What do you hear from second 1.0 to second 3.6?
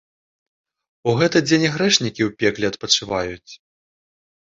У гэты дзень і грэшнікі ў пекле адпачываюць.